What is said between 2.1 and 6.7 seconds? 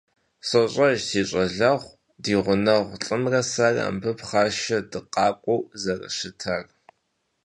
ди гъунэгъу лӀымрэ сэрэ мыбы пхъашэ дыкъакӀуэу зэрыщытар.